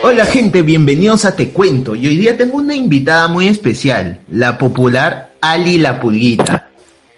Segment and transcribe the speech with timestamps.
[0.00, 1.96] Hola gente, bienvenidos a Te Cuento.
[1.96, 6.68] Y hoy día tengo una invitada muy especial, la popular Ali la Pulguita.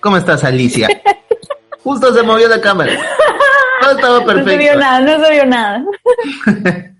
[0.00, 0.88] ¿Cómo estás, Alicia?
[1.84, 2.92] Justo se movió la cámara.
[3.82, 4.44] Todo estaba perfecto.
[4.44, 5.84] No se vio nada, no se vio nada.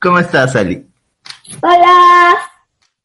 [0.00, 0.84] ¿Cómo estás, Ali?
[1.62, 2.49] Hola.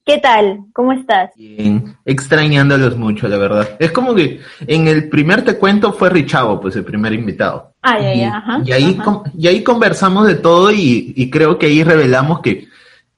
[0.05, 0.59] ¿Qué tal?
[0.71, 1.31] ¿Cómo estás?
[1.35, 3.69] Bien, extrañándolos mucho, la verdad.
[3.79, 7.73] Es como que en el primer Te Cuento fue Richavo, pues el primer invitado.
[7.81, 8.61] Ah, ya, y, ya, ajá.
[8.63, 9.23] y ahí, ajá.
[9.35, 12.67] y ahí conversamos de todo y, y creo que ahí revelamos que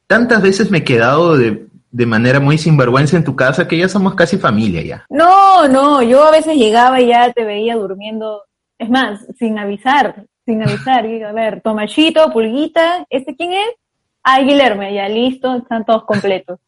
[0.08, 3.90] tantas veces me he quedado de, de manera muy sinvergüenza en tu casa que ya
[3.90, 5.06] somos casi familia ya.
[5.10, 8.44] No, no, yo a veces llegaba y ya te veía durmiendo.
[8.80, 11.06] Es más, sin avisar, sin avisar.
[11.06, 13.76] Y, a ver, Tomachito, Pulguita, ¿este quién es?
[14.24, 16.60] Ah, Guillermo, ya listo, están todos completos.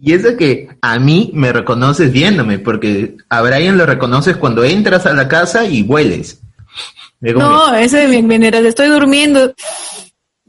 [0.00, 5.06] Y eso que a mí me reconoces viéndome, porque a Brian lo reconoces cuando entras
[5.06, 6.40] a la casa y hueles.
[7.20, 9.52] No, ese de mientras estoy durmiendo.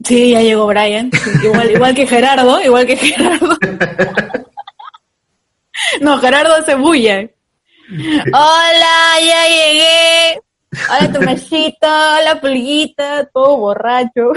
[0.04, 1.10] Sí, ya llegó Brian.
[1.42, 3.56] Igual, igual que Gerardo, igual que Gerardo.
[6.00, 7.28] No, Gerardo hace bulla.
[7.90, 10.40] Hola, ya llegué.
[10.88, 14.30] Hola, Tomachito, hola, Pulguita, todo borracho.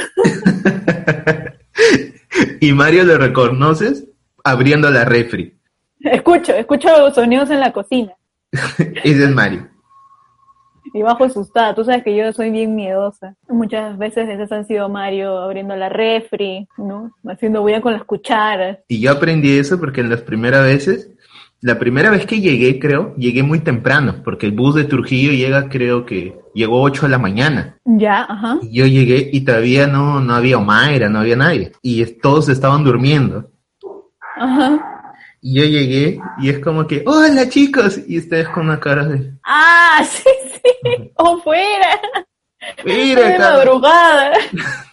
[1.73, 4.05] que- y Mario lo reconoces
[4.43, 5.57] abriendo la refri.
[5.99, 8.13] Escucho, escucho sonidos en la cocina.
[8.51, 9.69] Ese es Mario.
[10.93, 11.73] Y bajo asustada.
[11.73, 13.35] Tú sabes que yo soy bien miedosa.
[13.47, 17.11] Muchas veces esas han sido Mario abriendo la refri, ¿no?
[17.25, 18.79] Haciendo bulla con las cucharas.
[18.89, 21.09] Y yo aprendí eso porque en las primeras veces,
[21.61, 25.69] la primera vez que llegué, creo, llegué muy temprano, porque el bus de Trujillo llega,
[25.69, 27.77] creo que llegó 8 de la mañana.
[27.85, 28.59] Ya, ajá.
[28.61, 31.71] Y yo llegué y todavía no, no había Omaira, no había nadie.
[31.81, 33.49] Y todos estaban durmiendo.
[34.43, 35.13] Ajá.
[35.41, 39.31] Y yo llegué y es como que, hola chicos, y ustedes con una cara de,
[39.43, 41.11] Ah, sí, sí.
[41.15, 41.99] O fuera.
[42.85, 44.31] mira, de madrugada.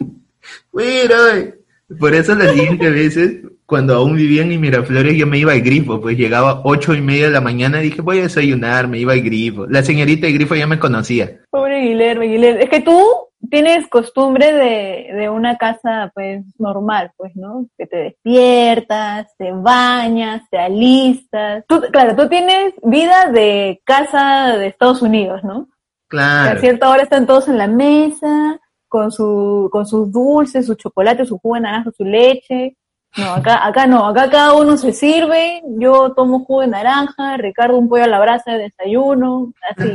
[0.72, 1.55] mira.
[1.99, 6.00] Por eso las siguientes veces, cuando aún vivía en Miraflores, yo me iba al grifo,
[6.00, 9.12] pues llegaba ocho y media de la mañana y dije, voy a desayunar, me iba
[9.12, 9.66] al grifo.
[9.66, 11.41] La señorita de grifo ya me conocía.
[11.50, 12.60] Pobre Guillermo, Guillermo.
[12.60, 13.05] Es que tú
[13.49, 17.67] tienes costumbre de, de una casa, pues, normal, pues, ¿no?
[17.78, 21.65] Que te despiertas, te bañas, te alistas.
[21.67, 25.65] Tú, claro, tú tienes vida de casa de Estados Unidos, ¿no?
[25.65, 26.59] Que Claro.
[26.59, 28.59] a cierta hora están todos en la mesa,
[28.89, 32.77] con su, con sus dulces, su chocolate, su jugo de naranja, su leche.
[33.17, 37.77] No, acá, acá no, acá cada uno se sirve, yo tomo jugo de naranja, Ricardo
[37.77, 39.93] un pollo a la brasa de desayuno, así,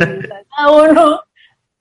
[0.49, 1.21] cada uno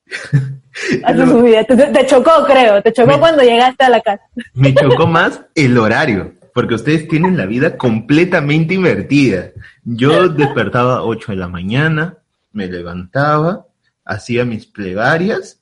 [1.92, 4.22] te chocó, creo, te chocó Me- cuando llegaste a la casa.
[4.54, 9.50] Me chocó más el horario, porque ustedes tienen la vida completamente invertida.
[9.84, 12.18] Yo despertaba a 8 de la mañana,
[12.52, 13.66] me levantaba,
[14.04, 15.60] hacía mis plegarias,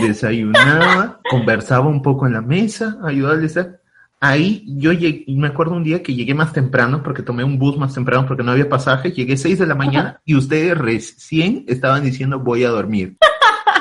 [0.00, 3.76] desayunaba, conversaba un poco en la mesa, ayudarles a...
[4.22, 7.78] Ahí yo llegué, me acuerdo un día que llegué más temprano, porque tomé un bus
[7.78, 12.04] más temprano porque no había pasaje, llegué 6 de la mañana y ustedes recién estaban
[12.04, 13.16] diciendo voy a dormir.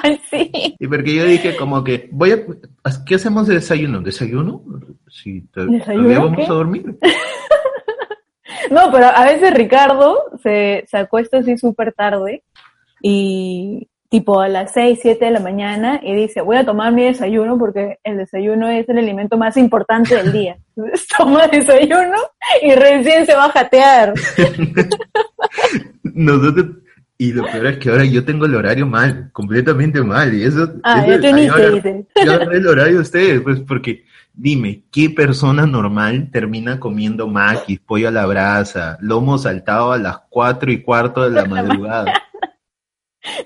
[0.29, 0.75] Sí.
[0.79, 2.37] Y porque yo dije como que, voy a,
[3.05, 4.01] ¿qué hacemos de desayuno?
[4.01, 4.63] ¿Desayuno?
[5.09, 6.43] Sí, te- ¿Desayuno vamos qué?
[6.45, 6.97] a dormir.
[8.71, 12.43] No, pero a veces Ricardo se, se acuesta así súper tarde
[13.01, 17.03] y tipo a las 6, 7 de la mañana y dice, voy a tomar mi
[17.03, 20.57] desayuno porque el desayuno es el alimento más importante del día.
[20.75, 22.17] Entonces toma desayuno
[22.61, 24.13] y recién se va a jatear.
[26.03, 26.65] Nosotros,
[27.21, 30.71] y lo peor es que ahora yo tengo el horario mal, completamente mal, y eso...
[30.83, 32.05] Ah, eso- ya te uniste, ahora- dice.
[32.25, 38.07] Yo el horario de ustedes, pues porque, dime, ¿qué persona normal termina comiendo maquis, pollo
[38.07, 42.13] a la brasa, lomo saltado a las cuatro y cuarto de la madrugada?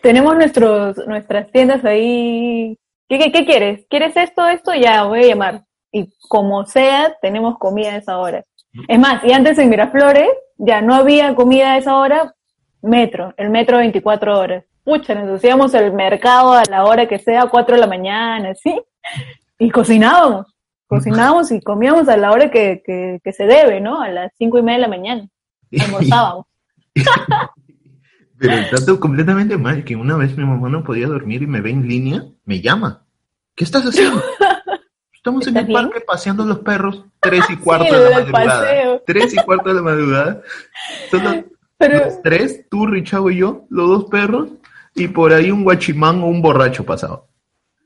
[0.02, 2.78] Tenemos nuestros, nuestras tiendas ahí.
[3.10, 3.86] ¿Qué, qué, qué quieres?
[3.90, 4.72] ¿Quieres esto, esto?
[4.76, 5.64] Ya, voy a llamar.
[5.92, 8.44] Y como sea, tenemos comida a esa hora.
[8.88, 12.34] Es más, y antes en Miraflores ya no había comida a esa hora,
[12.84, 14.64] metro, el metro 24 horas.
[14.84, 18.80] Pucha, nos hacíamos el mercado a la hora que sea, 4 de la mañana, ¿sí?
[19.58, 20.48] Y cocinábamos,
[20.88, 24.02] cocinábamos y comíamos a la hora que, que, que se debe, ¿no?
[24.02, 25.28] A las cinco y media de la mañana.
[25.80, 26.46] Almorzábamos.
[28.38, 31.70] Pero está completamente mal que una vez mi mamá no podía dormir y me ve
[31.70, 33.06] en línea, me llama.
[33.56, 34.22] ¿Qué estás haciendo?
[35.14, 39.00] Estamos en el parque paseando los perros, tres y cuarto de la madrugada.
[39.06, 40.42] Tres y cuarto de la madrugada.
[41.90, 44.50] Los, tres, tú, Richago y yo, los dos perros,
[44.96, 47.28] y por ahí un guachimán o un borracho pasado.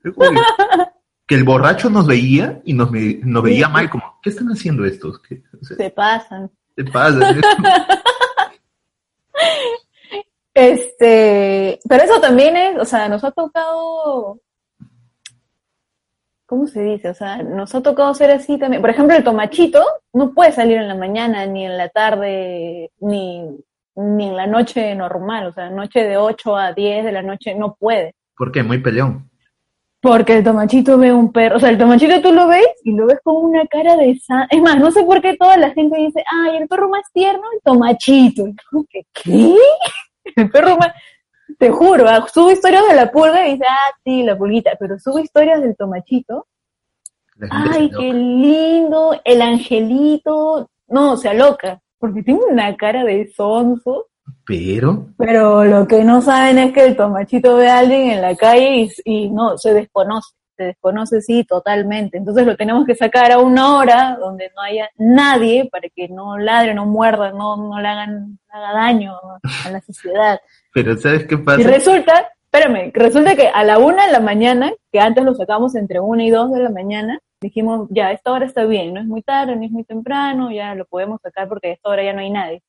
[1.26, 5.20] que el borracho nos veía y nos, nos veía mal, como, ¿qué están haciendo estos?
[5.62, 6.50] se pasan.
[6.76, 7.40] Se pasan.
[10.54, 14.40] este, pero eso también es, o sea, nos ha tocado
[16.48, 17.10] ¿cómo se dice?
[17.10, 18.80] O sea, nos ha tocado ser así también.
[18.80, 19.84] Por ejemplo, el tomachito
[20.14, 23.44] no puede salir en la mañana, ni en la tarde, ni,
[23.98, 25.46] ni en la noche normal.
[25.46, 28.14] O sea, noche de 8 a 10 de la noche no puede.
[28.36, 28.62] ¿Por qué?
[28.62, 29.28] Muy peleón.
[30.00, 33.06] Porque el tomachito ve un perro, o sea, el tomachito tú lo ves y lo
[33.06, 34.46] ves con una cara de san...
[34.48, 37.42] Es más, no sé por qué toda la gente dice, ay, el perro más tierno,
[37.52, 38.44] el tomachito.
[38.88, 39.04] ¿Qué?
[39.12, 39.56] ¿Qué?
[40.36, 40.92] El perro más...
[41.58, 44.98] Te juro, ah, subo historias de la pulga y dice, ah, sí, la pulguita, pero
[44.98, 46.46] subo historias del tomachito.
[47.50, 50.70] Ay, qué lindo, el angelito.
[50.86, 54.06] No, se aloca, porque tiene una cara de sonso.
[54.46, 55.08] Pero.
[55.16, 58.88] Pero lo que no saben es que el tomachito ve a alguien en la calle
[59.04, 62.18] y, no, se desconoce, se desconoce, sí, totalmente.
[62.18, 66.38] Entonces lo tenemos que sacar a una hora donde no haya nadie para que no
[66.38, 69.14] ladre, no muerda, no, no le hagan, haga daño
[69.64, 70.40] a la sociedad.
[70.74, 71.60] Pero ¿sabes qué pasa?
[71.60, 75.74] Y resulta, espérame, resulta que a la una de la mañana, que antes lo sacamos
[75.74, 79.06] entre una y dos de la mañana, dijimos, ya, esta hora está bien, no es
[79.06, 82.12] muy tarde, no es muy temprano, ya lo podemos sacar porque a esta hora ya
[82.12, 82.62] no hay nadie.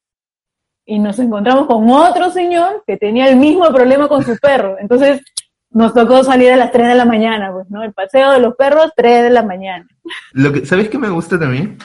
[0.85, 4.77] Y nos encontramos con otro señor que tenía el mismo problema con su perro.
[4.79, 5.21] Entonces
[5.71, 7.83] nos tocó salir a las 3 de la mañana, pues, ¿no?
[7.83, 9.87] El paseo de los perros, 3 de la mañana.
[10.33, 11.77] Lo que, ¿Sabes qué me gusta también?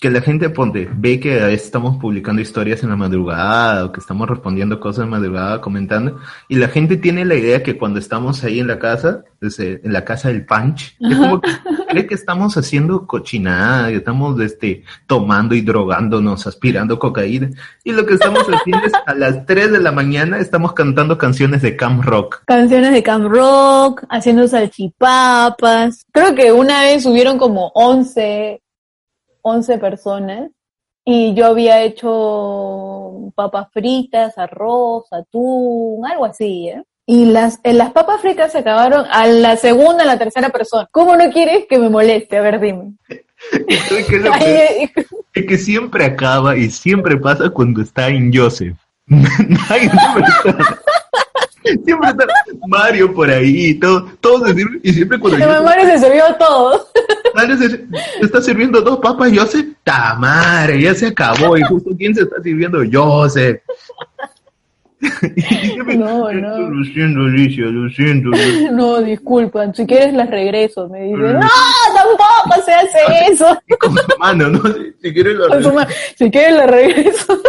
[0.00, 4.26] Que la gente ponte, ve que estamos publicando historias en la madrugada o que estamos
[4.26, 6.18] respondiendo cosas en madrugada, comentando,
[6.48, 10.02] y la gente tiene la idea que cuando estamos ahí en la casa, en la
[10.02, 11.50] casa del punch, es como que
[11.90, 17.50] cree que estamos haciendo cochinada, que estamos este, tomando y drogándonos, aspirando cocaína,
[17.84, 21.60] y lo que estamos haciendo es a las 3 de la mañana estamos cantando canciones
[21.60, 22.42] de camp rock.
[22.46, 26.06] Canciones de camp rock, haciendo salchipapas.
[26.10, 28.62] Creo que una vez subieron como 11
[29.42, 30.50] 11 personas
[31.04, 36.82] y yo había hecho papas fritas, arroz, atún, algo así, ¿eh?
[37.06, 40.88] Y las, en las papas fritas se acabaron a la segunda, a la tercera persona.
[40.92, 42.36] ¿Cómo no quieres que me moleste?
[42.36, 42.92] A ver, dime.
[43.68, 48.76] es, que siempre acaba y siempre pasa cuando está en Joseph.
[51.62, 52.26] Siempre está
[52.66, 55.62] Mario por ahí, todo, todo se sirve, y siempre cuando yo...
[55.62, 56.86] Mario se sirvió todo.
[57.34, 57.86] Mario se,
[58.22, 62.42] está sirviendo dos papas, yo sé, tamare, ya se acabó, y justo quién se está
[62.42, 63.62] sirviendo, yo sé.
[65.96, 66.58] no, no.
[66.70, 68.30] Lo siento, Alicia, lo siento.
[68.72, 71.48] No, disculpan, si quieres las regreso, me dicen, no,
[71.94, 72.98] tampoco se hace
[73.32, 73.58] eso.
[73.78, 74.60] Con su mano, ¿no?
[75.02, 75.86] Si, quieres la regreso.
[76.16, 77.42] Si quieres la regreso.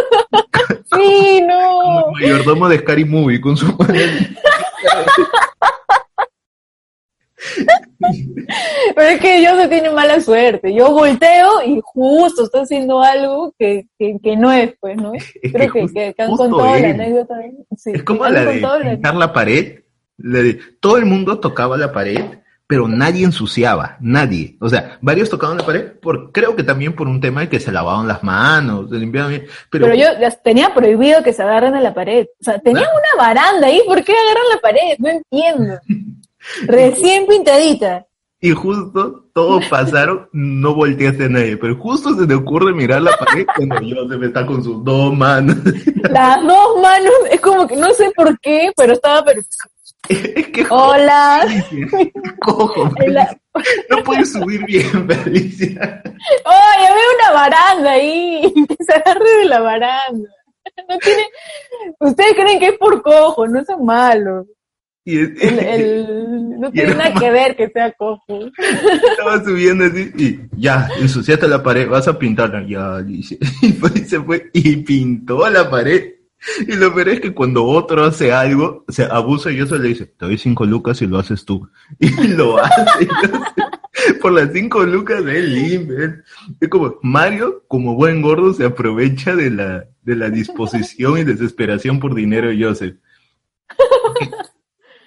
[0.94, 1.70] Sí, no.
[1.70, 3.94] Como el mayordomo de Scary Movie, con su mano.
[8.94, 10.74] Pero es que yo se tiene mala suerte.
[10.74, 15.12] Yo volteo y justo estoy haciendo algo que, que, no es, pues, ¿no?
[15.42, 17.34] Creo que, que, han contado la anécdota.
[17.86, 19.80] es como la de pintar la, pared.
[20.80, 22.24] todo el mundo tocaba la pared,
[22.66, 24.56] pero nadie ensuciaba, nadie.
[24.60, 27.60] O sea, varios tocaban la pared, por, creo que también por un tema de que
[27.60, 29.46] se lavaban las manos, se limpiaban bien.
[29.70, 30.06] Pero, yo
[30.42, 32.26] tenía prohibido que se agarren a la pared.
[32.40, 34.96] O sea, tenía una baranda ahí, ¿por qué agarran la pared?
[34.98, 35.80] No entiendo.
[36.66, 38.06] Recién pintadita.
[38.40, 43.16] Y justo todos pasaron, no volteaste a nadie, pero justo se te ocurre mirar la
[43.16, 45.56] pared cuando yo se me está con sus dos manos.
[46.10, 49.40] Las dos manos, es como que no sé por qué, pero estaba pero
[50.70, 51.46] Hola.
[52.40, 52.90] Cojo,
[53.90, 56.02] No puedes subir bien, Felicia.
[56.04, 58.52] Oye, veo una baranda ahí.
[58.68, 60.30] Que se agarre de la baranda.
[60.88, 61.22] No tiene...
[62.00, 64.46] Ustedes creen que es por cojo, no son malos.
[65.04, 66.06] Y el,
[66.60, 68.50] no tiene nada que ver que sea cojo.
[69.10, 72.64] Estaba subiendo así y ya, ensuciaste la pared, vas a pintarla.
[72.66, 73.00] Ya.
[73.08, 73.22] Y
[74.04, 76.21] se fue y pintó la pared.
[76.66, 80.06] Y lo peor es que cuando otro hace algo, se abusa y eso le dice,
[80.06, 81.68] te doy cinco lucas y lo haces tú.
[81.98, 83.08] Y lo hace.
[84.20, 86.24] por las cinco lucas de él
[86.60, 92.00] Es como, Mario, como buen gordo, se aprovecha de la, de la disposición y desesperación
[92.00, 92.96] por dinero de Joseph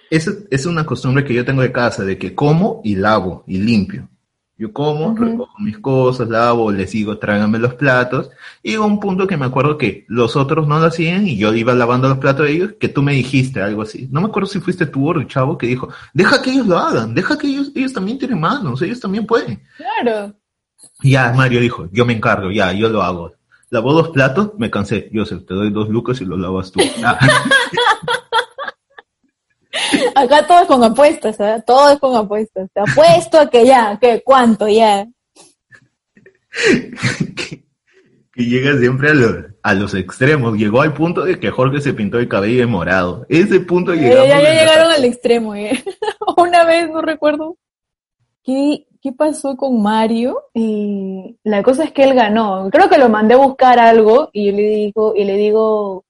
[0.10, 3.58] es, es una costumbre que yo tengo de casa, de que como y lavo y
[3.58, 4.10] limpio.
[4.57, 8.29] Yo como, recojo mis cosas, lavo, les digo, tráiganme los platos.
[8.63, 11.53] Y llegó un punto que me acuerdo que los otros no lo hacían y yo
[11.53, 14.07] iba lavando los platos de ellos, que tú me dijiste algo así.
[14.12, 16.77] No me acuerdo si fuiste tú o el chavo que dijo, deja que ellos lo
[16.77, 19.62] hagan, deja que ellos, ellos también tienen manos, ellos también pueden.
[19.75, 20.33] Claro.
[21.03, 23.33] Ya, Mario dijo, yo me encargo, ya, yo lo hago.
[23.69, 25.09] Lavó dos platos, me cansé.
[25.12, 26.79] Yo sé, te doy dos lucas y lo lavas tú.
[30.15, 31.63] Acá todo es con apuestas, ¿eh?
[31.65, 32.70] Todo es con apuestas.
[32.74, 35.05] Te apuesto a que ya, que cuánto ya.
[37.36, 37.63] que,
[38.34, 40.58] que llega siempre a, lo- a los extremos.
[40.58, 43.25] Llegó al punto de que Jorge se pintó el cabello de morado.
[43.29, 44.27] Ese punto Ya, llegamos.
[44.29, 45.84] ya, ya en la- llegaron al extremo, ¿eh?
[46.38, 47.58] Una vez, no recuerdo.
[48.44, 50.44] ¿Qué, ¿Qué pasó con Mario?
[50.53, 52.70] Y la cosa es que él ganó.
[52.72, 56.05] Creo que lo mandé a buscar algo y yo le digo, y le digo,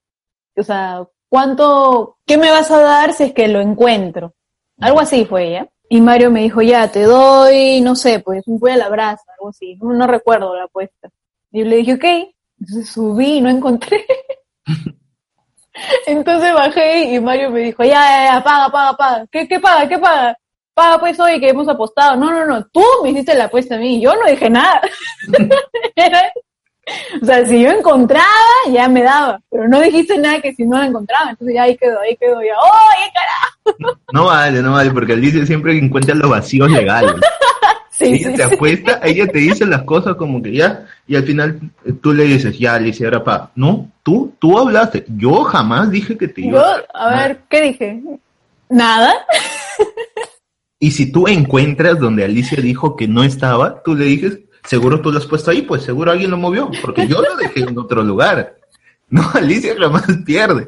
[0.57, 4.33] o sea, ¿cuánto, qué me vas a dar si es que lo encuentro?
[4.79, 5.69] Algo así fue, ¿ya?
[5.89, 9.23] Y Mario me dijo, ya, te doy, no sé, pues un pollo a la brasa,
[9.37, 9.77] algo así.
[9.81, 11.09] No, recuerdo la apuesta.
[11.51, 12.33] Y yo le dije, ok.
[12.59, 14.05] Entonces subí y no encontré.
[16.07, 19.27] Entonces bajé y Mario me dijo, ya, ya, ya, paga, paga, paga.
[19.31, 19.87] ¿Qué, qué paga?
[19.87, 20.37] ¿Qué paga?
[20.73, 22.15] Paga pues hoy que hemos apostado.
[22.15, 24.01] No, no, no, tú me hiciste la apuesta a mí.
[24.01, 24.81] Yo no dije nada.
[27.21, 28.25] o sea, si yo encontraba,
[28.71, 29.41] ya me daba.
[29.49, 31.31] Pero no dijiste nada que si no la encontraba.
[31.31, 32.41] Entonces ya ahí quedó, ahí quedó.
[32.41, 33.99] Ya, ¡oye, carajo!
[34.13, 37.15] No vale, no vale, porque Alicia siempre encuentra los vacíos legales.
[37.97, 38.53] Sí, ella sí, te sí.
[38.55, 42.25] apuesta, ella te dice las cosas como que ya, y al final eh, tú le
[42.25, 43.51] dices, ya, Alicia, ahora pa.
[43.55, 45.05] No, tú, tú hablaste.
[45.15, 47.27] Yo jamás dije que te iba Yo, a dar a nada.
[47.29, 48.01] ver, ¿qué dije?
[48.67, 49.13] Nada.
[50.77, 55.11] Y si tú encuentras donde Alicia dijo que no estaba, tú le dices, seguro tú
[55.11, 58.03] lo has puesto ahí, pues seguro alguien lo movió, porque yo lo dejé en otro
[58.03, 58.57] lugar.
[59.09, 60.67] No, Alicia jamás pierde.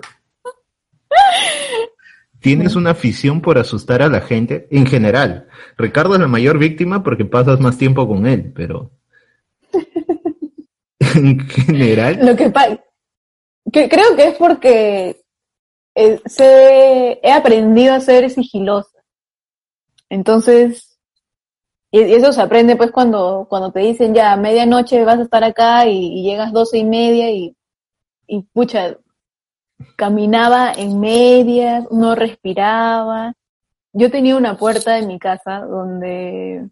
[2.39, 5.47] Tienes una afición por asustar a la gente en general.
[5.77, 8.91] Ricardo es la mayor víctima porque pasas más tiempo con él, pero
[10.99, 12.79] en general, Lo que pasa,
[13.73, 15.21] que creo que es porque
[15.95, 18.99] eh, sé- he aprendido a ser sigilosa.
[20.09, 20.86] Entonces,
[21.91, 25.23] y, y eso se aprende pues cuando, cuando te dicen ya a medianoche vas a
[25.23, 27.55] estar acá y, y llegas doce y media y,
[28.27, 28.97] y pucha,
[29.95, 33.33] caminaba en medias, no respiraba.
[33.93, 36.69] Yo tenía una puerta en mi casa donde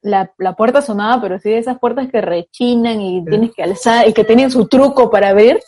[0.00, 4.08] la, la puerta sonaba, pero sí de esas puertas que rechinan y tienes que alzar
[4.08, 5.58] y que tienen su truco para abrir.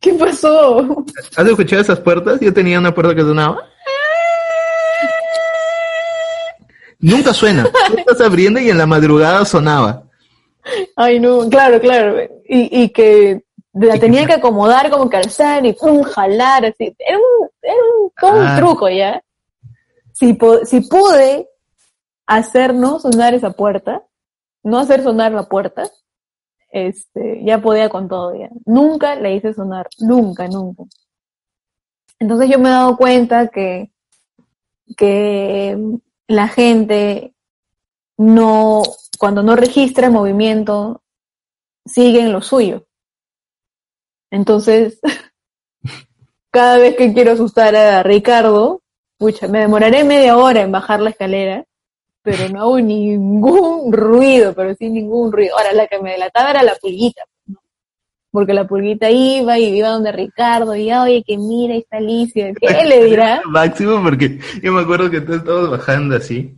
[0.00, 1.04] ¿Qué pasó?
[1.36, 2.40] ¿has escuchado esas puertas?
[2.40, 3.68] Yo tenía una puerta que sonaba.
[7.04, 7.64] Nunca suena.
[7.88, 10.04] Tú estás abriendo y en la madrugada sonaba.
[10.96, 12.22] Ay, no, claro, claro.
[12.48, 13.44] Y, y que
[13.74, 16.94] la tenía que- acomodar como que alzar y pum, jalar, así.
[16.98, 18.50] Era un, era un, todo Ah.
[18.54, 19.22] un truco, ¿ya?
[20.12, 21.48] Si, po- si pude
[22.26, 24.02] hacer no sonar esa puerta,
[24.62, 25.90] no hacer sonar la puerta,
[26.70, 28.48] este, ya podía con todo, ya.
[28.64, 30.84] Nunca la hice sonar, nunca, nunca.
[32.18, 33.90] Entonces yo me he dado cuenta que,
[34.96, 35.76] que
[36.28, 37.34] la gente
[38.16, 38.82] no,
[39.18, 41.02] cuando no registra el movimiento,
[41.84, 42.86] sigue en lo suyo.
[44.30, 45.00] Entonces,
[46.50, 48.82] cada vez que quiero asustar a Ricardo,
[49.48, 51.64] me demoraré media hora en bajar la escalera,
[52.22, 55.56] pero no hago ningún ruido, pero sí ningún ruido.
[55.56, 57.24] Ahora, la que me delataba era la pulguita.
[58.34, 62.52] Porque la pulguita iba y iba donde Ricardo, y oye, que mira, ahí está Alicia,
[62.60, 63.40] ¿qué le dirá?
[63.46, 66.52] Máximo, porque yo me acuerdo que tú estabas bajando así.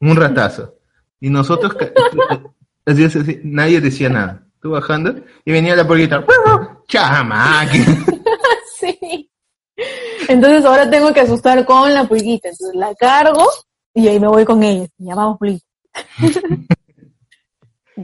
[0.00, 0.74] Un ratazo.
[1.20, 1.74] Y nosotros,
[2.84, 4.46] así, así, nadie decía nada.
[4.60, 6.24] Tú bajando y venía la porquita.
[6.86, 7.66] ¡Chama!
[8.78, 9.28] Sí.
[10.28, 12.50] Entonces ahora tengo que asustar con la pulguita.
[12.50, 13.44] Entonces la cargo
[13.92, 14.86] y ahí me voy con ella.
[14.98, 15.66] Ya vamos, pulguita.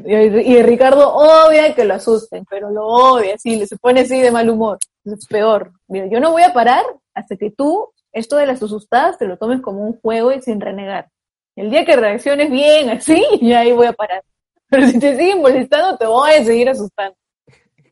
[0.06, 4.48] Y, Ricardo odia que lo asusten, pero lo así, le se pone así de mal
[4.50, 4.78] humor.
[5.04, 5.70] Es peor.
[5.88, 6.84] Mira, yo no voy a parar
[7.14, 10.60] hasta que tú, esto de las asustadas, te lo tomes como un juego y sin
[10.60, 11.08] renegar.
[11.56, 14.22] El día que reacciones bien, así, y ahí voy a parar.
[14.68, 17.16] Pero si te siguen molestando, te voy a seguir asustando.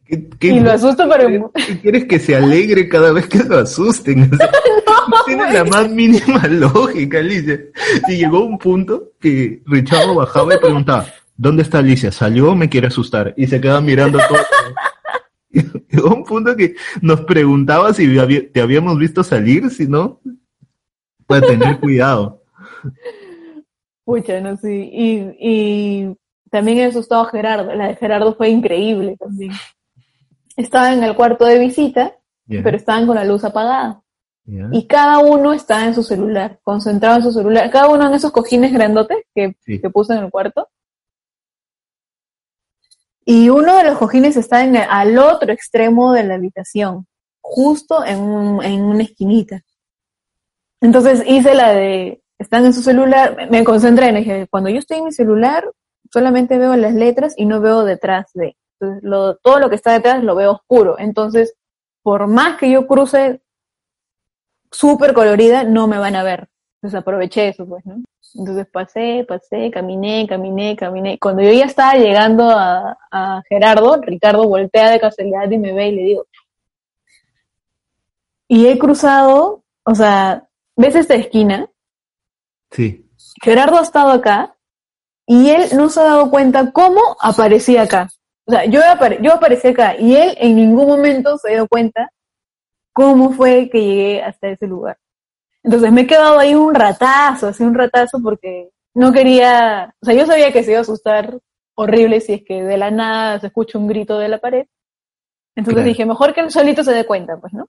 [0.04, 3.58] ¿Qué- qué- Y lo asusto, pero ¿Qué quieres que se alegre cada vez que lo
[3.58, 4.30] asusten?
[4.32, 4.50] O sea,
[5.08, 7.58] no tiene la más mínima lógica, Alicia.
[8.08, 12.12] Y llegó un punto que Richard bajaba y preguntaba, ¿dónde está Alicia?
[12.12, 13.34] ¿Salió o me quiere asustar?
[13.36, 14.38] Y se quedaba mirando todo.
[15.90, 18.06] Llegó un punto que nos preguntaba si
[18.52, 20.20] te habíamos visto salir, si no,
[21.26, 22.42] para tener cuidado.
[24.04, 24.74] Pucha, no sé.
[24.92, 26.16] Y, y
[26.50, 27.74] también he asustado a Gerardo.
[27.74, 29.52] La de Gerardo fue increíble también.
[30.56, 32.14] Estaba en el cuarto de visita,
[32.46, 34.02] pero estaban con la luz apagada.
[34.72, 38.32] Y cada uno está en su celular, concentrado en su celular, cada uno en esos
[38.32, 39.80] cojines grandotes que, Sí.
[39.80, 40.68] que puse en el cuarto.
[43.24, 47.06] Y uno de los cojines está en el- al otro extremo de la habitación,
[47.40, 49.62] justo en, un- en una esquinita.
[50.80, 54.98] Entonces hice la de, están en su celular, me- concentré en, dije, cuando yo estoy
[54.98, 55.70] en mi celular,
[56.12, 58.56] solamente veo las letras y no veo detrás de.
[58.80, 59.08] Entonces,
[59.42, 60.96] todo lo que está detrás lo veo oscuro.
[60.98, 61.54] Entonces,
[62.02, 63.40] por más que yo cruce
[64.72, 66.48] súper colorida, no me van a ver.
[66.80, 68.02] Entonces aproveché eso, pues, ¿no?
[68.34, 71.18] Entonces pasé, pasé, caminé, caminé, caminé.
[71.18, 75.88] Cuando yo ya estaba llegando a, a Gerardo, Ricardo voltea de casualidad y me ve
[75.88, 76.26] y le digo.
[78.48, 81.68] Y he cruzado, o sea, ¿ves esta esquina?
[82.70, 83.06] Sí.
[83.42, 84.56] Gerardo ha estado acá
[85.26, 88.08] y él no se ha dado cuenta cómo aparecía acá.
[88.44, 92.10] O sea, yo, apare- yo aparecí acá y él en ningún momento se dio cuenta
[92.92, 94.98] cómo fue que llegué hasta ese lugar.
[95.64, 100.14] Entonces me he quedado ahí un ratazo, así un ratazo porque no quería, o sea,
[100.14, 101.38] yo sabía que se iba a asustar
[101.74, 104.66] horrible si es que de la nada se escucha un grito de la pared.
[105.54, 105.88] Entonces Claro.
[105.88, 107.68] dije, mejor que él solito se dé cuenta, pues, ¿no?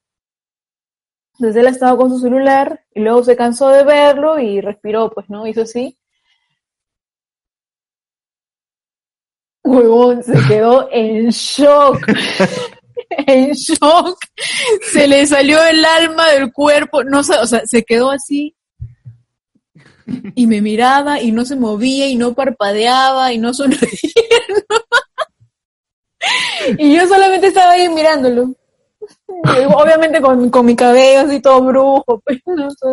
[1.38, 5.30] Entonces él estaba con su celular y luego se cansó de verlo y respiró, pues,
[5.30, 5.48] ¿no?
[5.48, 5.98] Hizo así.
[9.64, 12.00] Huevón, se quedó en shock.
[13.28, 14.18] en shock.
[14.92, 17.04] Se le salió el alma del cuerpo.
[17.04, 18.56] No sé, o sea, se quedó así.
[20.36, 23.88] Y me miraba y no se movía y no parpadeaba y no sonreía.
[26.78, 28.54] y yo solamente estaba ahí mirándolo.
[29.76, 32.88] Obviamente con, con mi cabello así todo brujo, pues, no sé.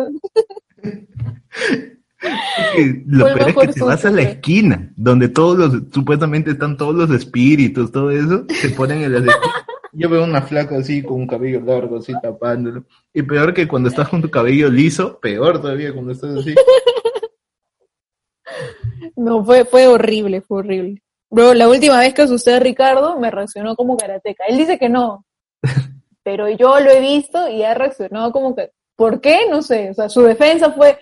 [3.07, 6.93] Lo peor es que te vas a la esquina, donde todos los, supuestamente están todos
[6.93, 9.65] los espíritus, todo eso, se ponen en las esquinas.
[9.93, 12.85] Yo veo una flaca así con un cabello largo, así tapándolo.
[13.13, 16.55] Y peor que cuando estás con tu cabello liso, peor todavía cuando estás así.
[19.15, 21.01] No, fue, fue horrible, fue horrible.
[21.29, 24.43] Bro, la última vez que asusté a Ricardo me reaccionó como karateca.
[24.47, 25.25] Él dice que no,
[26.23, 29.47] pero yo lo he visto y ha reaccionado como que, ¿por qué?
[29.49, 30.97] No sé, o sea, su defensa fue,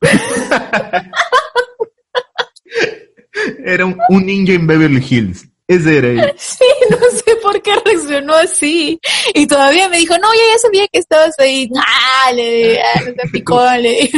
[3.64, 5.46] Era un, un ninja en Beverly Hills.
[5.66, 6.32] Ese era él.
[6.36, 9.00] sí, no sé por qué reaccionó así.
[9.34, 11.70] Y todavía me dijo, no, yo ya sabía que estabas ahí.
[11.76, 14.10] Ah, le di, ah, no picón, le.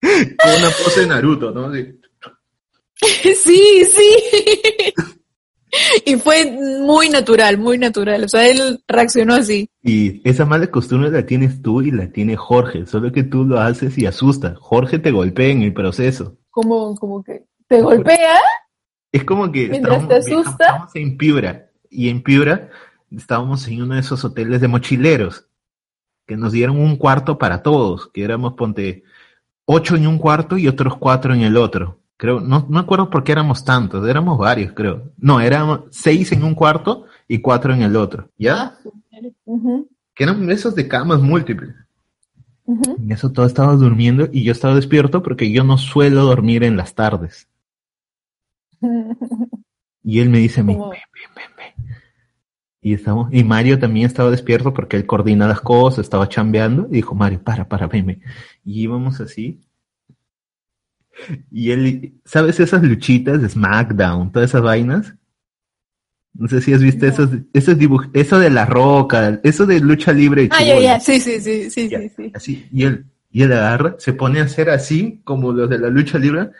[0.00, 1.66] Con una pose de Naruto, ¿no?
[1.66, 2.00] Así.
[3.34, 4.16] Sí, sí.
[6.04, 8.24] Y fue muy natural, muy natural.
[8.24, 9.68] O sea, él reaccionó así.
[9.82, 13.58] Y esa mala costumbre la tienes tú y la tiene Jorge, solo que tú lo
[13.58, 14.54] haces y asusta.
[14.60, 16.36] Jorge te golpea en el proceso.
[16.50, 18.38] Como, como que te golpea.
[19.14, 20.64] Es como que Mientras estábamos, te viajamos- asusta.
[20.64, 22.70] estábamos en Piura y en Piura
[23.16, 25.46] estábamos en uno de esos hoteles de mochileros
[26.26, 29.04] que nos dieron un cuarto para todos, que éramos, ponte,
[29.66, 32.00] ocho en un cuarto y otros cuatro en el otro.
[32.16, 35.12] Creo, no, no me acuerdo por qué éramos tantos, éramos varios, creo.
[35.18, 38.62] No, éramos seis en un cuarto y cuatro en el otro, ¿ya?
[38.62, 38.78] Ah,
[40.14, 41.74] Que eran esos de camas múltiples.
[42.66, 46.76] En eso todo estaba durmiendo y yo estaba despierto porque yo no suelo dormir en
[46.76, 47.46] las tardes.
[50.02, 51.96] Y él me dice a mí, ven, ven, ven.
[52.82, 56.96] Y estamos, y Mario también estaba despierto porque él coordina las cosas, estaba chambeando, y
[56.96, 58.22] dijo, Mario, para, para, ven, ven.
[58.64, 59.60] Y íbamos así.
[61.50, 65.14] Y él, ¿sabes esas luchitas de SmackDown, todas esas vainas?
[66.34, 67.12] No sé si has visto No.
[67.12, 70.48] esos, esos dibujos, eso de la roca, eso de lucha libre.
[70.50, 72.32] Ah, ya, ya, sí, sí, sí, sí, Ya, sí, sí.
[72.34, 75.88] Así, y él, y él agarra, se pone a hacer así, como los de la
[75.88, 76.50] lucha libre,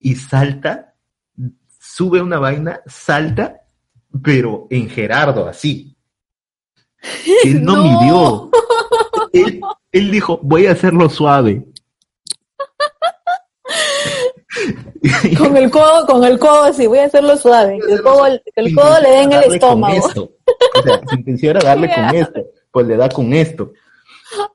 [0.00, 0.94] y salta,
[1.96, 3.62] sube una vaina, salta,
[4.22, 5.96] pero en Gerardo, así.
[7.44, 7.82] Él no, No.
[8.00, 8.50] midió.
[9.32, 9.60] Él,
[9.92, 11.64] él dijo, voy a hacerlo suave.
[15.38, 17.78] Con el codo, con el codo así, voy a hacerlo suave.
[17.86, 20.06] Que el codo, que el codo le dé en el estómago.
[20.06, 22.40] O sea, su intención era darle con esto,
[22.72, 23.72] pues le da con esto.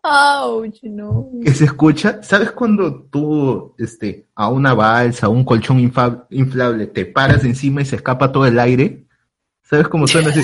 [0.04, 1.30] Ouch, no.
[1.44, 7.06] que se escucha, ¿sabes cuando tú este, a una balsa, a un colchón inflable, te
[7.06, 9.06] paras encima y se escapa todo el aire?
[9.64, 10.42] ¿Sabes cómo suena así?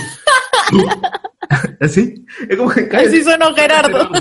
[1.82, 2.26] ¿Así?
[2.48, 3.10] Es como que caes.
[3.10, 4.10] Así sonó Gerardo.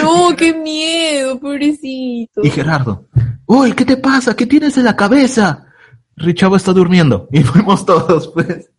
[0.00, 2.42] No, qué miedo, pobrecito.
[2.44, 3.08] Y Gerardo,
[3.46, 4.36] uy, ¿qué te pasa?
[4.36, 5.66] ¿Qué tienes en la cabeza?
[6.16, 7.28] Richavo está durmiendo.
[7.32, 8.70] Y fuimos todos, pues.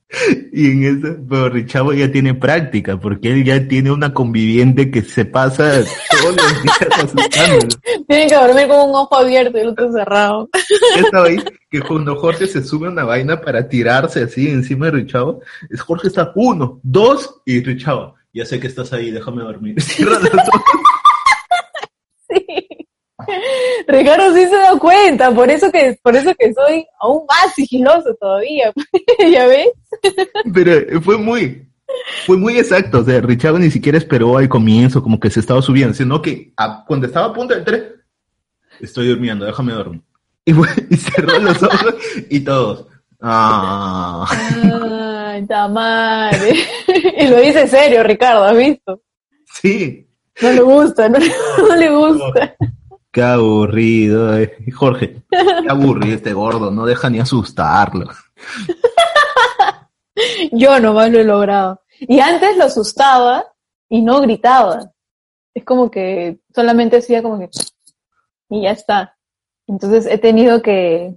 [0.52, 5.02] Y en eso, pero Richavo ya tiene práctica, porque él ya tiene una conviviente que
[5.02, 7.68] se pasa todos los días asustándolo.
[8.08, 10.50] Tienen que dormir con un ojo abierto y el otro cerrado.
[10.98, 11.38] Estaba ahí,
[11.70, 15.82] que cuando Jorge se sube a una vaina para tirarse así encima de Richavo, es
[15.82, 19.82] Jorge está uno, dos, y Richavo, ya sé que estás ahí, déjame dormir.
[19.82, 20.62] Cierra los ojos.
[22.28, 22.65] Sí.
[23.88, 28.14] Ricardo sí se da cuenta, por eso que, por eso que soy aún más sigiloso
[28.20, 28.72] todavía.
[29.32, 29.70] ¿Ya ves?
[30.54, 31.68] Pero fue muy,
[32.26, 33.00] fue muy exacto.
[33.00, 36.54] O sea, Richavo ni siquiera esperó al comienzo, como que se estaba subiendo, sino que
[36.58, 37.86] a- cuando estaba a punto del tren,
[38.80, 40.02] estoy durmiendo, déjame dormir.
[40.46, 41.96] Y, fue- y cerró los ojos
[42.30, 42.88] y todos.
[43.22, 44.26] Ah.
[45.32, 46.54] Ay, madre.
[47.18, 49.02] Y lo dice serio, Ricardo, ¿has visto?
[49.62, 50.08] Sí,
[50.42, 51.18] No le gusta, no,
[51.68, 52.56] no le gusta.
[53.16, 54.38] Qué aburrido.
[54.38, 54.58] eh.
[54.76, 58.10] Jorge, qué aburrido este gordo, no deja ni asustarlo.
[60.52, 61.82] Yo nomás lo he logrado.
[62.02, 63.46] Y antes lo asustaba
[63.88, 64.92] y no gritaba.
[65.54, 67.50] Es como que solamente hacía como que
[68.50, 69.16] y ya está.
[69.66, 71.16] Entonces he tenido que,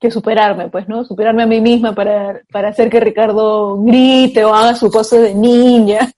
[0.00, 1.04] que superarme, pues, ¿no?
[1.04, 5.34] Superarme a mí misma para, para hacer que Ricardo grite o haga su pose de
[5.34, 6.10] ninja.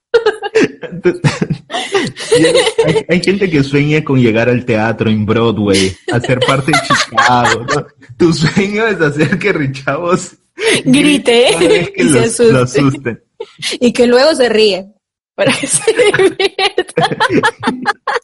[2.85, 6.77] Hay, hay gente que sueña con llegar al teatro en Broadway, a ser parte de
[6.87, 7.65] Chicago.
[7.75, 7.87] ¿no?
[8.17, 10.37] Tu sueño es hacer que Richavos
[10.85, 12.53] Grite y se asuste.
[12.53, 13.23] lo asusten.
[13.79, 14.87] Y que luego se ríe.
[15.35, 17.17] Para que se divierta.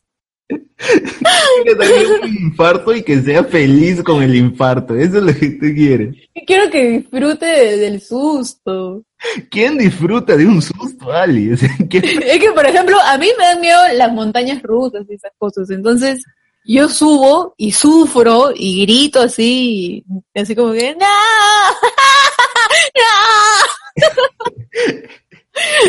[1.66, 4.96] Que tenga un infarto y que sea feliz con el infarto.
[4.96, 6.16] Eso es lo que tú quieres.
[6.48, 9.04] Quiero que disfrute de- del susto.
[9.52, 11.52] ¿Quién disfruta de un susto, Ali?
[11.52, 15.06] O sea, ¿quién- Es que, por ejemplo, a mí me dan miedo las montañas rusas
[15.10, 15.70] y esas cosas.
[15.70, 16.24] Entonces,
[16.66, 21.06] yo subo y sufro y grito así, y así como que, ¡No!
[22.96, 24.10] ¡No!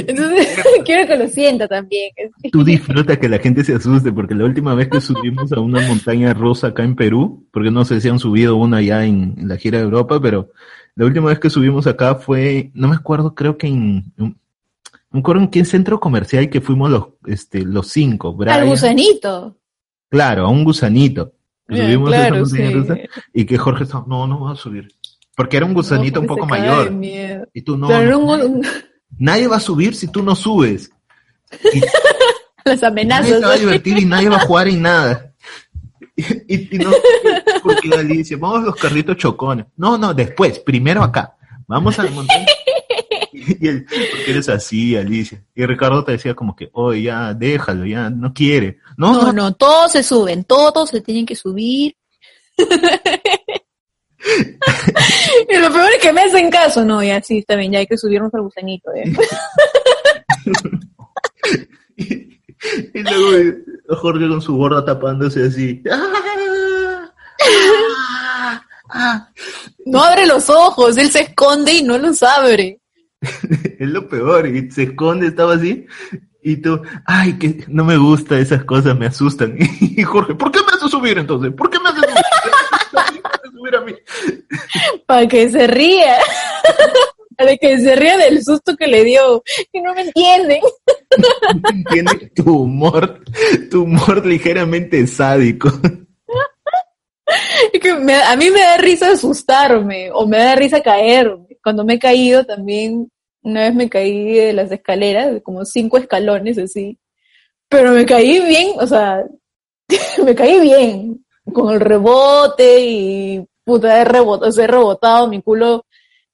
[0.06, 2.10] Entonces, quiero que lo sienta también.
[2.52, 5.80] Tú disfrutas que la gente se asuste, porque la última vez que subimos a una
[5.86, 9.48] montaña rusa acá en Perú, porque no sé si han subido una ya en, en
[9.48, 10.50] la gira de Europa, pero
[10.96, 14.36] la última vez que subimos acá fue, no me acuerdo, creo que en, en-
[15.12, 18.68] no me acuerdo en qué centro comercial que fuimos los, este, los cinco, Al Brian,
[18.68, 19.56] gusanito.
[20.08, 21.32] claro, a un gusanito.
[21.66, 22.74] Que subimos a esa claro, montaña sí.
[22.74, 22.96] rusa
[23.32, 24.88] y que Jorge estaba, no, no va a subir.
[25.36, 26.90] Porque era un gusanito No, un poco mayor.
[26.92, 27.46] miedo.
[27.54, 28.62] Y tú no, Pero era no, un- un-
[29.18, 30.90] nadie va a subir si tú no subes.
[31.72, 31.80] Y
[32.64, 33.28] las Nadie amenazas.
[33.28, 35.32] se va a divertir y nadie va a jugar en nada.
[36.16, 36.22] Y,
[36.54, 36.90] y- y no,
[37.62, 39.66] porque Alicia, vamos a los carritos chocones.
[39.76, 41.34] No, no, después, primero acá.
[41.66, 42.46] Vamos a la montaña.
[43.32, 45.42] Y él, porque eres así, Alicia.
[45.54, 48.78] Y Ricardo te decía como que, oye, ya, déjalo, ya, no quiere.
[48.96, 51.96] No, No, no, no, todos se suben, todos se tienen que subir.
[55.48, 56.84] Y lo peor es que me hacen caso.
[56.84, 58.90] No, ya sí, está bien, ya hay que subirnos al gusanito.
[58.94, 59.04] ya.
[62.92, 65.82] Y luego eh, Jorge con su gorra tapándose así.
[65.90, 66.12] ¡Ah!
[67.42, 68.62] ¡Ah!
[68.90, 69.28] ¡Ah!
[69.86, 72.80] No abre los ojos, él se esconde y no los abre.
[73.78, 75.86] Es lo peor, y se esconde, estaba así,
[76.42, 79.56] y tú, ay, que no me gusta esas cosas, me asustan.
[79.80, 81.52] Y Jorge, ¿por qué me haces subir entonces?
[81.52, 82.09] ¿Por qué me haces
[85.06, 86.16] Para que se ría.
[87.36, 89.42] Para que se ría del susto que le dio.
[89.72, 90.60] Que no me entienden.
[91.62, 93.22] No entiende tu humor,
[93.70, 95.70] tu humor ligeramente sádico.
[97.72, 101.46] Es que me- a mí me da risa asustarme o me da risa caerme.
[101.62, 103.08] Cuando me he caído también,
[103.42, 106.98] una vez me caí de las escaleras, de como cinco escalones así.
[107.68, 109.24] Pero me caí bien, o sea,
[110.24, 111.24] me caí bien.
[111.52, 115.86] Con el rebote y puta, he rebotado, o sea, he rebotado, mi culo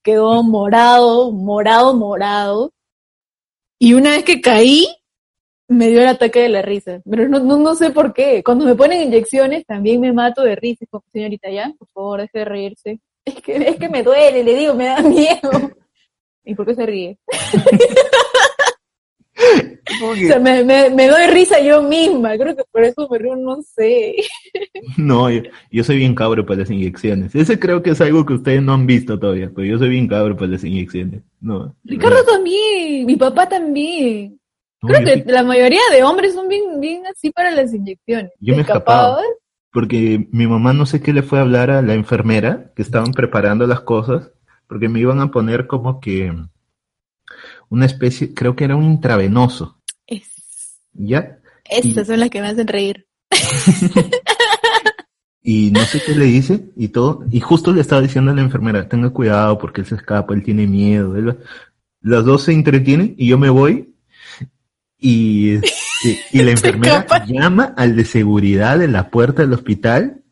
[0.03, 2.73] quedó morado, morado, morado.
[3.79, 4.87] Y una vez que caí,
[5.69, 7.03] me dio el ataque de la risa.
[7.09, 8.43] Pero no, no, no sé por qué.
[8.45, 10.87] Cuando me ponen inyecciones también me mato de risa.
[11.13, 13.01] Señorita, ya, por favor, deje de reírse.
[13.25, 15.51] Es que, es que me duele, le digo, me da miedo.
[16.45, 17.19] ¿Y por qué se ríe?
[20.03, 22.37] O sea, me, me, me doy risa yo misma.
[22.37, 24.15] Creo que por eso me río, no sé.
[24.99, 27.35] No, yo, yo soy bien cabro para las inyecciones.
[27.35, 30.07] Ese creo que es algo que ustedes no han visto todavía, pero yo soy bien
[30.09, 31.23] cabro para las inyecciones.
[31.41, 34.39] No, Ricardo también, mi papá también.
[34.83, 38.33] no, Creo que sí- la mayoría de hombres son bien, bien así para las inyecciones.
[38.41, 39.19] Yo me ¿Te escapaba.
[39.73, 43.13] porque mi mamá no sé qué le fue a hablar a la enfermera que estaban
[43.13, 44.31] preparando las cosas,
[44.69, 46.33] porque me iban a poner como que
[47.69, 51.39] una especie, creo que era un intravenoso, Es- ¿ya?
[51.65, 53.07] Estas son las que me hacen reír.
[55.49, 57.25] Y no sé qué le dice y todo.
[57.31, 60.43] Y justo le estaba diciendo a la enfermera, tenga cuidado porque él se escapa, él
[60.43, 61.17] tiene miedo.
[61.17, 61.37] él va-".
[62.01, 63.95] Las dos se entretienen y yo me voy
[64.99, 70.25] y, este, y la enfermera llama al de seguridad de la puerta del hospital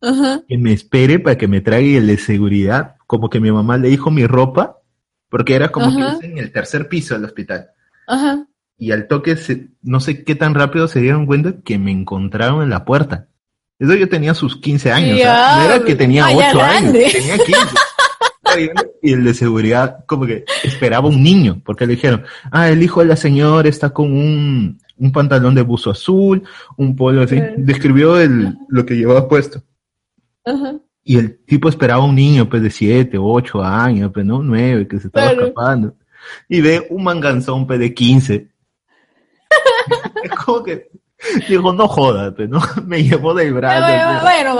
[0.00, 0.40] Ajá.
[0.48, 2.96] que me espere para que me traiga el de seguridad.
[3.06, 4.78] Como que mi mamá le dijo mi ropa,
[5.34, 6.20] porque era como Ajá.
[6.20, 7.70] que en el tercer piso del hospital.
[8.06, 8.46] Ajá.
[8.78, 12.62] Y al toque, se- no sé qué tan rápido se dieron cuenta que me encontraron
[12.62, 13.26] en la puerta.
[13.80, 15.56] Eso yo tenía sus 15 años, ¿ah?
[15.58, 17.52] no era que tenía ah, ya 8 años, tenía 15.
[19.02, 23.00] Y el de seguridad como que esperaba un niño, porque le dijeron, ah, el hijo
[23.00, 26.44] de la señora está con un, un pantalón de buzo azul,
[26.76, 27.40] un polo así.
[27.56, 29.64] Describió el, lo que llevaba puesto.
[30.44, 30.74] Ajá.
[31.04, 34.42] Y el tipo esperaba un niño, pues, de siete, ocho años, pues, ¿no?
[34.42, 35.46] Nueve, que se estaba Claro.
[35.48, 35.94] escapando.
[36.48, 38.48] Y ve un manganzón, pues, de quince.
[40.22, 40.88] es como que,
[41.46, 42.58] dijo, no jodas, pues, ¿no?
[42.86, 43.80] Me llevó del brazo.
[43.82, 44.52] Vaya,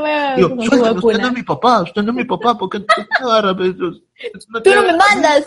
[0.00, 0.36] pues.
[0.36, 2.70] Digo, con su suéltame, usted no es mi papá, usted no es mi papá, ¿por
[2.70, 3.76] qué tú me agarras, pues?
[3.76, 5.44] Tú no me mandas.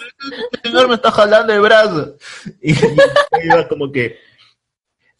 [0.63, 2.16] El señor me está jalando el brazo.
[2.62, 2.78] Y, y
[3.46, 4.18] iba como que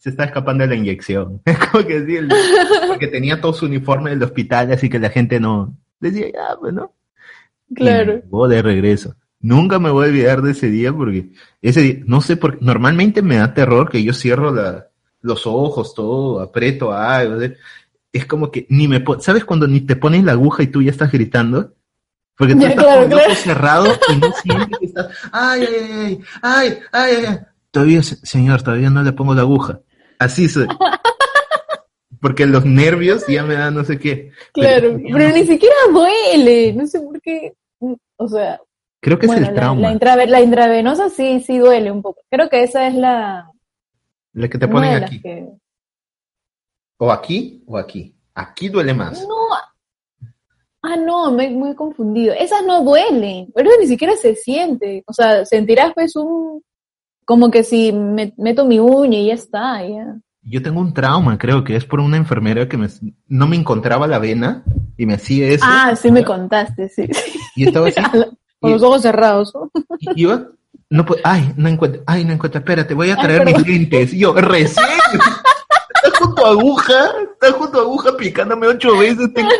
[0.04, 1.40] se está escapando de la inyección.
[1.46, 2.28] Es como que sí, el-
[2.88, 6.74] porque tenía todo su uniforme del hospital, así que la gente no decía, ya, pues,
[6.74, 6.92] ¿no?
[7.70, 8.16] Y Claro.
[8.22, 9.14] llevó de regreso.
[9.40, 11.30] Nunca me voy a olvidar de ese día porque
[11.62, 14.88] ese día, no sé por qué, normalmente me da terror que yo cierro la,
[15.22, 17.40] los ojos, todo, aprieto algo.
[17.40, 17.52] ¿sí?
[18.12, 20.82] Es como que ni me pon- ¿sabes cuando ni te pones la aguja y tú
[20.82, 21.72] ya estás gritando?
[22.36, 23.32] Porque tú Ya, estás claro, con el claro.
[23.32, 27.38] ojo cerrado y no sientes que estás, ay, ay, ay, ay, ay, ay, ay.
[27.70, 29.80] Todavía, se- señor, todavía no le pongo la aguja.
[30.24, 30.66] Así soy.
[32.20, 34.30] Porque los nervios ya me dan no sé qué.
[34.52, 37.52] Claro, pero ni siquiera duele, no sé por qué.
[38.16, 38.60] O sea,
[39.00, 39.80] Creo que bueno, es el la, trauma.
[39.82, 42.22] la, intrave- la intravenosa sí, sí duele un poco.
[42.30, 43.50] Creo que esa es la.
[44.32, 45.20] La que te ponen aquí.
[45.20, 45.46] que-
[46.98, 48.16] O aquí o aquí.
[48.34, 49.20] Aquí duele más.
[49.28, 49.34] No.
[50.82, 52.34] Ah, no, me, me he confundido.
[52.34, 55.02] Esas no duelen, pero ni siquiera se siente.
[55.06, 56.62] O sea, sentirás pues un.
[57.24, 60.16] Como que si me, meto mi uña y ya está, ya.
[60.42, 62.88] Yo tengo un trauma, creo que es por una enfermera que me,
[63.28, 64.62] no me encontraba la vena
[64.98, 65.64] y me hacía eso.
[65.66, 67.08] Ah, sí me contaste, sí.
[67.10, 67.38] sí.
[67.56, 68.00] Y estaba así.
[68.60, 69.52] Con los ojos cerrados.
[69.54, 69.70] ¿no?
[70.14, 70.52] Y yo,
[70.90, 74.14] no puedo, ay, no encuentro, ay, no encuentro, espérate, voy a Ay, traer mis lentes.
[74.14, 74.86] Y yo, recién,
[76.02, 79.50] está junto a aguja, está junto a aguja picándome ocho veces, tengo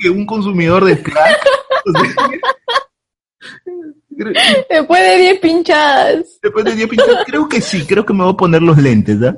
[0.00, 1.46] que un consumidor de crack.
[1.86, 2.28] O sea,
[4.68, 6.38] Después de 10 pinchadas.
[6.42, 9.22] Después de 10 pinchadas, creo que sí, creo que me voy a poner los lentes,
[9.22, 9.36] ¿ah?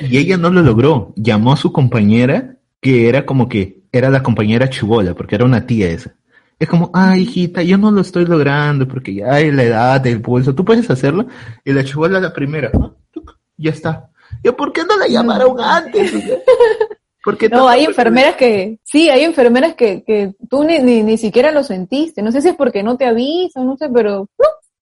[0.00, 1.12] Y ella no lo logró.
[1.16, 5.66] Llamó a su compañera, que era como que era la compañera chivola, porque era una
[5.66, 6.14] tía esa.
[6.58, 10.20] Es como, ay, hijita, yo no lo estoy logrando porque ya hay la edad, el
[10.20, 11.26] pulso, tú puedes hacerlo.
[11.64, 12.70] Y la chivola la primera.
[13.10, 14.10] Tuc, ya está.
[14.44, 16.12] Yo, ¿por qué no la llamaron antes?
[17.22, 21.18] ¿Por qué No, hay enfermeras que, sí, hay enfermeras que, que tú ni, ni, ni
[21.18, 22.22] siquiera lo sentiste.
[22.22, 24.26] No sé si es porque no te avisan, no sé, pero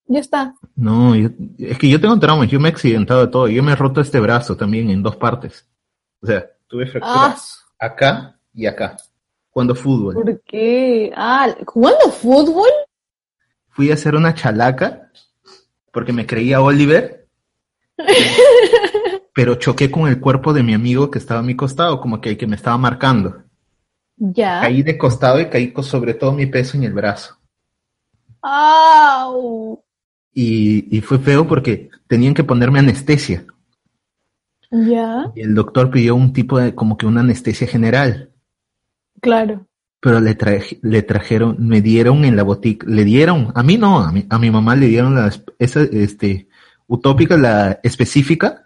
[0.07, 0.55] ya está.
[0.77, 3.73] No, yo- es que yo tengo traumas, yo me he accidentado de todo, yo me
[3.73, 5.67] he roto este brazo también en dos partes.
[6.23, 7.37] O sea, tuve fractura Ah,
[7.79, 8.97] acá y acá,
[9.51, 10.15] cuando fútbol.
[10.15, 11.13] ¿por qué?
[11.17, 12.69] Ah, ¿jugando fútbol?
[13.71, 15.11] Fui a hacer una chalaca
[15.93, 17.27] porque me creía Oliver,
[19.39, 22.31] pero choqué con el cuerpo de mi amigo que estaba a mi costado, como que
[22.31, 23.45] el que me estaba marcando.
[24.17, 24.63] Ya.
[24.63, 27.39] Caí de costado y caí con sobre todo mi peso en el brazo.
[28.43, 29.81] ¡Au!
[30.35, 33.45] Y, y fue feo porque tenían que ponerme anestesia.
[34.73, 38.33] Ya, Y el doctor pidió un tipo de, como que una anestesia general.
[39.23, 39.67] claro.
[40.01, 44.01] pero le, traje- le trajeron, me dieron en la botica, le dieron, a mí no,
[44.01, 46.49] a mi, a mi mamá le dieron la, es- esa, este,
[46.89, 48.65] utópica, la específica,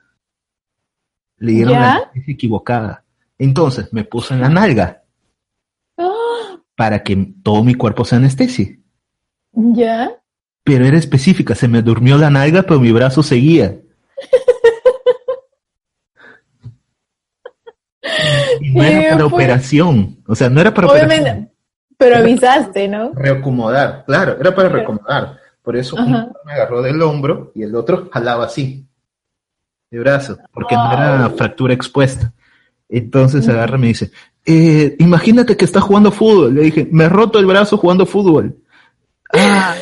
[1.42, 1.80] le dieron ¿Ya?
[1.80, 3.04] la anestesia equivocada.
[3.38, 5.02] Entonces me puso en la nalga
[5.98, 8.80] Ah, para que todo mi cuerpo se anestesie.
[9.52, 10.10] Ya.
[10.64, 13.76] Pero era específica, se me durmió la nalga, pero mi brazo seguía.
[18.60, 19.34] Y no era ¿Qué para fue?
[19.38, 21.20] operación, o sea, no era para operación.
[21.22, 21.52] Obviamente,
[21.96, 23.12] pero avisaste, ¿no?
[23.14, 25.38] reacomodar, claro, era para reacomodar.
[25.62, 26.06] Por eso Ajá.
[26.06, 28.86] uno me agarró del hombro y el otro jalaba así,
[29.92, 32.32] de brazo, porque no era fractura expuesta.
[32.88, 34.10] Entonces agarra y me dice,
[34.46, 36.54] eh, imagínate que estás jugando fútbol.
[36.54, 38.56] Le dije, me he roto el brazo jugando fútbol.
[39.34, 39.74] Ah,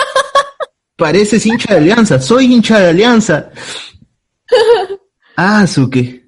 [0.96, 3.50] pareces hincha de alianza, soy hincha de alianza.
[5.42, 6.22] Ah, Suki.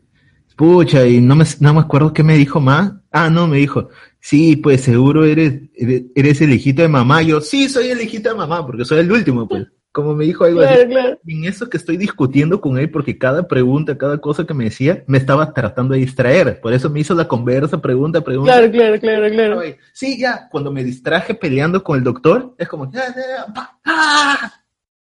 [0.57, 2.93] Pucha, y no me, no me acuerdo qué me dijo más.
[3.11, 7.21] Ah, no, me dijo, sí, pues seguro eres, eres, eres el hijito de mamá.
[7.21, 9.67] Yo, sí, soy el hijito de mamá, porque soy el último, pues.
[9.93, 10.87] Como me dijo algo Claro, así.
[10.91, 11.19] claro.
[11.27, 15.05] En eso que estoy discutiendo con él, porque cada pregunta, cada cosa que me decía,
[15.07, 16.61] me estaba tratando de distraer.
[16.61, 18.53] Por eso me hizo la conversa, pregunta, pregunta.
[18.53, 19.61] Claro, claro, claro, claro.
[19.93, 23.79] Sí, ya, cuando me distraje peleando con el doctor, es como, ya, ya, ya, pa,
[23.85, 24.53] ¡ah!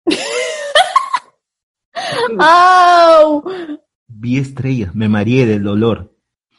[2.39, 3.43] ¡Au!
[4.07, 6.11] Vi estrellas, me mareé del dolor.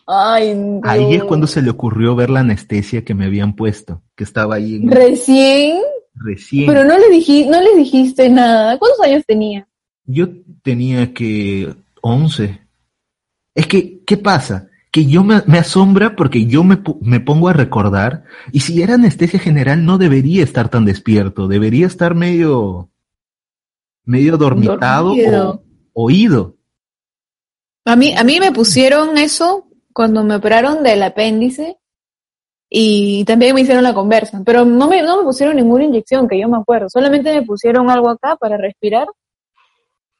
[0.06, 0.80] Ay, no.
[0.84, 4.56] Ahí es cuando se le ocurrió ver la anestesia que me habían puesto, que estaba
[4.56, 5.78] ahí en Recién,
[6.14, 6.66] recién.
[6.66, 8.78] pero no le, diji, no le dijiste nada.
[8.78, 9.66] ¿Cuántos años tenía?
[10.04, 10.28] Yo
[10.62, 12.60] tenía que 11.
[13.54, 14.68] Es que, ¿qué pasa?
[14.90, 18.94] Que yo me, me asombra porque yo me, me pongo a recordar, y si era
[18.94, 22.90] anestesia general no debería estar tan despierto, debería estar medio,
[24.04, 25.64] medio dormitado Dormido.
[25.92, 26.56] o oído.
[27.84, 31.78] A mí, a mí me pusieron eso cuando me operaron del apéndice
[32.76, 36.40] y también me hicieron la conversa, pero no me, no me pusieron ninguna inyección, que
[36.40, 39.06] yo me acuerdo, solamente me pusieron algo acá para respirar.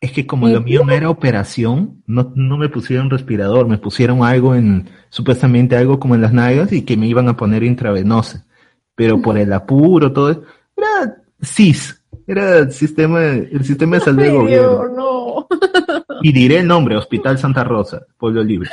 [0.01, 4.23] Es que como lo mío no era operación, no, no me pusieron respirador, me pusieron
[4.23, 8.47] algo en, supuestamente algo como en las nalgas y que me iban a poner intravenosa.
[8.95, 10.45] Pero por el apuro, todo,
[10.77, 14.88] era CIS, era el sistema, el sistema de salud del gobierno.
[14.90, 15.49] No.
[16.23, 18.71] Y diré el nombre, Hospital Santa Rosa, Pueblo Libre.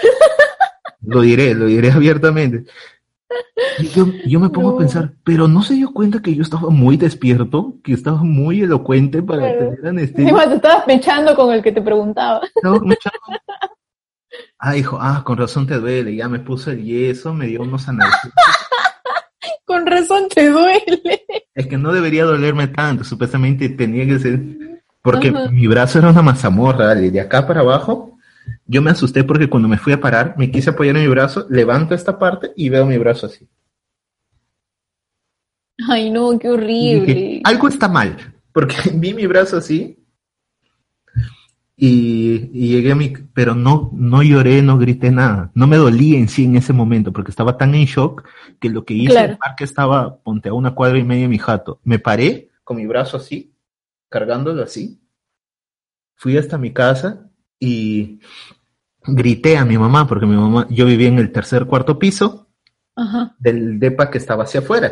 [1.03, 2.65] Lo diré, lo diré abiertamente.
[3.79, 4.75] Y yo, yo me pongo No.
[4.75, 8.61] a pensar, pero no se dio cuenta que yo estaba muy despierto, que estaba muy
[8.61, 9.57] elocuente para Claro.
[9.75, 10.47] tener anestesia.
[10.49, 12.41] Te estabas pechando con el que te preguntaba.
[12.55, 12.79] Estaba.
[14.59, 16.15] Ah, dijo, ah, con razón te duele.
[16.15, 18.33] Ya me puso el yeso, me dio unos analgésicos.
[19.65, 21.01] Con razón te duele.
[21.55, 24.39] Es que no debería dolerme tanto, supuestamente tenía que ser.
[25.01, 25.49] Porque Ajá.
[25.49, 28.10] mi brazo era una mazamorra, de acá para abajo.
[28.65, 31.45] Yo me asusté porque cuando me fui a parar, me quise apoyar en mi brazo,
[31.49, 33.47] levanto esta parte y veo mi brazo así.
[35.89, 37.05] Ay, no, qué horrible.
[37.05, 38.15] dije, algo está mal,
[38.53, 39.97] porque vi mi brazo así
[41.75, 43.09] y, y llegué a mi...
[43.33, 45.51] Pero no, no lloré, no grité nada.
[45.55, 48.23] No me dolía en sí en ese momento, porque estaba tan en shock
[48.59, 49.31] que lo que hice Claro.
[49.31, 51.79] el parque estaba, ponte a una cuadra y media de mi jato.
[51.83, 53.55] Me paré con mi brazo así,
[54.09, 55.01] cargándolo así.
[56.15, 57.30] Fui hasta mi casa
[57.61, 58.19] y
[59.03, 62.47] grité a mi mamá, porque mi mamá, yo vivía en el tercer, cuarto piso
[62.95, 64.91] Ajá, del depa que estaba hacia afuera.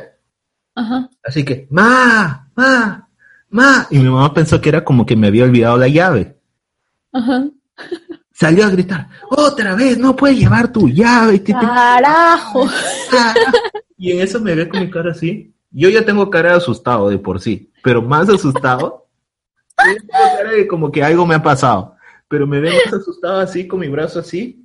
[0.75, 1.09] ajá.
[1.23, 3.09] Así que, ma, ma,
[3.49, 3.87] ma.
[3.89, 6.37] Y mi mamá pensó que era como que me había olvidado la llave.
[7.11, 7.45] Ajá.
[8.31, 11.43] Salió a gritar, otra vez, no puedes llevar tu llave.
[11.43, 12.67] Carajo.
[13.11, 13.33] ah".
[13.97, 15.53] Y en eso me ve con mi cara así.
[15.71, 19.07] Yo ya tengo cara de asustado de por sí, pero más asustado.
[19.75, 21.95] Tengo cara de como que algo me ha pasado.
[22.29, 24.63] Pero me ve más asustado así, con mi brazo así.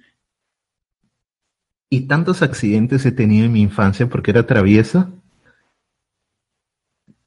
[1.90, 5.11] Y tantos accidentes he tenido en mi infancia porque era traviesa,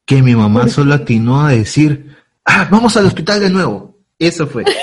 [0.05, 3.97] que mi mamá ¿Por solo atinó a decir, ah, vamos al hospital de nuevo.
[4.17, 4.63] Eso fue.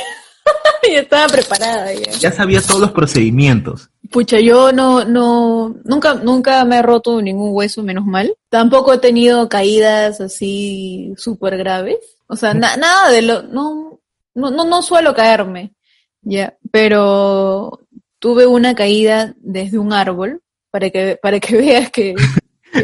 [0.93, 2.13] Ya estaba preparada ya.
[2.13, 3.89] Ya sabía todos los procedimientos.
[4.11, 8.35] Pucha, yo no, no, nunca, nunca me he roto ningún hueso, menos mal.
[8.51, 11.97] Tampoco he tenido caídas así súper graves.
[12.27, 13.99] O sea, na- nada de lo, no,
[14.35, 15.75] no, no, no suelo caerme,
[16.23, 17.81] ya, pero
[18.19, 22.15] tuve una caída desde un árbol para que, para que veas que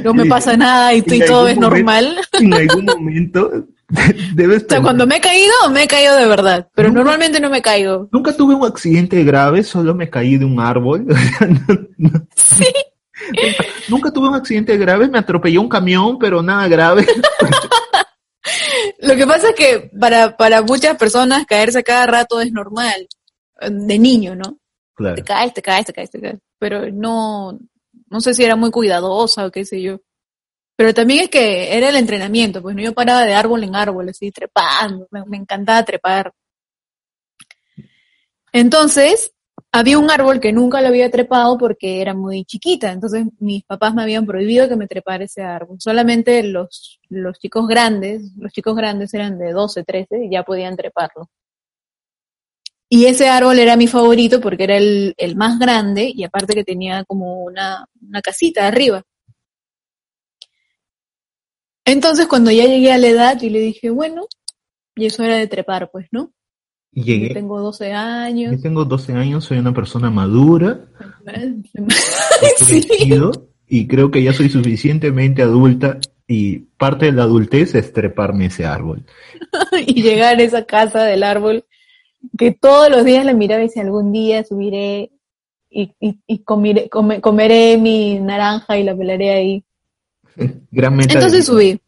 [0.04, 2.16] no me pasa nada y, y todo es momento- normal.
[2.40, 3.50] En algún momento
[4.34, 7.40] debes O sea, cuando me he caído, me he caído de verdad, pero Nunca- normalmente
[7.40, 8.08] no me caigo.
[8.12, 11.06] Nunca tuve un accidente grave, solo me caí de un árbol.
[11.98, 12.26] No, no.
[13.88, 17.06] Nunca tuve un accidente grave, me atropelló un camión, pero nada grave.
[19.02, 23.08] Lo que pasa es que para, para muchas personas caerse cada rato es normal,
[23.60, 24.58] de niño, ¿no?
[24.94, 25.16] Claro.
[25.16, 26.38] Te caes, te caes, te caes, te caes.
[26.58, 27.58] Pero no,
[28.08, 30.00] no sé si era muy cuidadosa o qué sé yo.
[30.76, 34.08] Pero también es que era el entrenamiento, pues no yo paraba de árbol en árbol,
[34.08, 36.32] así trepando, me, me encantaba trepar.
[38.52, 39.32] Entonces,
[39.72, 43.94] había un árbol que nunca lo había trepado porque era muy chiquita, entonces mis papás
[43.94, 45.76] me habían prohibido que me trepara ese árbol.
[45.80, 50.76] Solamente los, los chicos grandes, los chicos grandes eran de 12, 13, y ya podían
[50.76, 51.30] treparlo.
[52.88, 56.64] Y ese árbol era mi favorito porque era el, el más grande y aparte que
[56.64, 59.04] tenía como una, una casita arriba.
[61.84, 64.26] Entonces cuando ya llegué a la edad y le dije, bueno,
[64.96, 66.32] y eso era de trepar, pues, ¿no?
[66.92, 68.52] Yo tengo 12 años.
[68.56, 70.80] Yo tengo 12 años, soy una persona madura,
[72.58, 72.86] Sí.
[73.68, 78.64] y creo que ya soy suficientemente adulta y parte de la adultez es treparme ese
[78.66, 79.04] árbol.
[79.86, 81.64] y llegar a esa casa del árbol
[82.36, 85.10] que todos los días la miraba y decía, algún día subiré
[85.70, 89.64] y, y, y comiré- come- comeré mi naranja y la pelaré ahí.
[90.70, 91.14] Gran meta.
[91.14, 91.80] Entonces subí,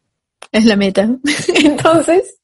[0.51, 1.09] es la meta.
[1.63, 2.37] Entonces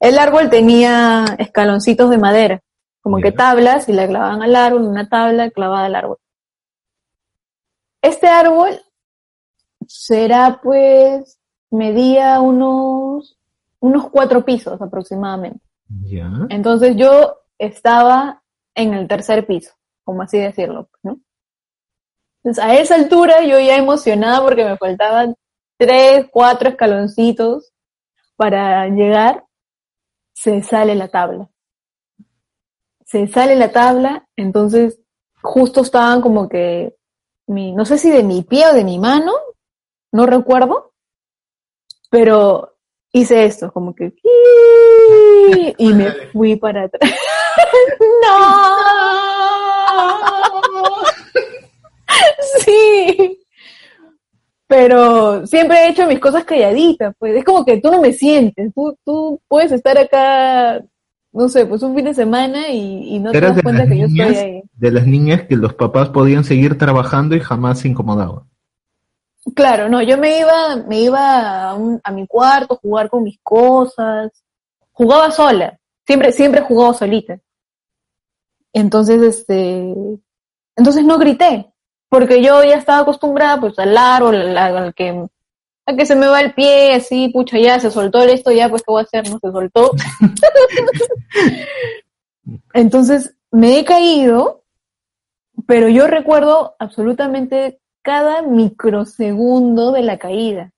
[0.00, 2.60] El árbol tenía escaloncitos de madera,
[3.00, 6.18] como que tablas, y la clavaban al árbol, una tabla clavada al árbol.
[8.02, 8.80] Este árbol
[9.86, 11.38] será pues,
[11.70, 13.38] medía unos,
[13.80, 15.64] unos cuatro pisos aproximadamente.
[16.04, 16.30] Ya.
[16.50, 18.42] Entonces yo estaba
[18.74, 19.72] en el tercer piso,
[20.04, 21.18] como así decirlo, ¿no?
[22.42, 25.34] Entonces a esa altura yo ya emocionada porque me faltaban
[25.78, 27.72] tres, cuatro escaloncitos
[28.36, 29.45] para llegar,
[30.36, 31.48] se sale la tabla.
[33.06, 35.00] Se sale la tabla, entonces
[35.40, 36.94] justo estaban como que,
[37.46, 39.32] mi, no sé si de mi pie o de mi mano,
[40.12, 40.92] no recuerdo,
[42.10, 42.76] pero
[43.12, 44.14] hice esto, como que
[45.78, 47.10] y me fui para atrás.
[48.22, 48.86] ¡No!
[52.64, 53.45] Sí.
[54.68, 58.72] Pero siempre he hecho mis cosas calladitas, pues es como que tú no me sientes,
[58.74, 60.82] tú, tú puedes estar acá,
[61.32, 64.06] no sé, pues un fin de semana y, y no te das cuenta que yo
[64.06, 64.62] estoy ahí.
[64.72, 68.40] de las niñas que los papás podían seguir trabajando y jamás se incomodaban.
[69.54, 73.22] Claro, no, yo me iba, me iba a, un- a mi cuarto a jugar con
[73.22, 74.32] mis cosas,
[74.90, 77.38] jugaba sola, siempre, siempre he jugado solita.
[78.72, 79.94] Entonces, este,
[80.76, 81.72] entonces no grité,
[82.08, 85.26] porque yo ya estaba acostumbrada pues al árbol, al, al que,
[85.86, 88.82] a que se me va el pie, así, pucha, ya se soltó esto, ya pues
[88.82, 89.92] qué voy a hacer, no se soltó.
[92.74, 94.64] Entonces me he caído,
[95.66, 100.72] pero yo recuerdo absolutamente cada microsegundo de la caída.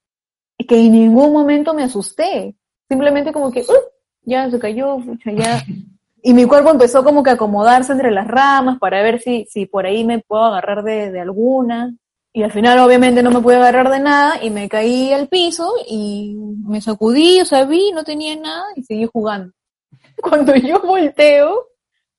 [0.57, 2.57] Y que en ningún momento me asusté.
[2.89, 3.75] Simplemente como que, "Uh,
[4.23, 5.63] ya se cayó, pucha, ya.
[6.23, 9.67] Y mi cuerpo empezó como que a acomodarse entre las ramas para ver si, si
[9.67, 11.95] por ahí me puedo agarrar de, de alguna.
[12.33, 15.73] Y al final obviamente no me pude agarrar de nada y me caí al piso
[15.89, 19.53] y me sacudí, o sea, vi, no tenía nada y seguí jugando.
[20.23, 21.69] Cuando yo volteo,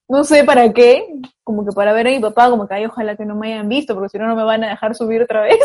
[0.07, 1.07] no sé para qué,
[1.43, 3.69] como que para ver a mi papá, como que ay, ojalá que no me hayan
[3.69, 5.59] visto, porque si no, no me van a dejar subir otra vez.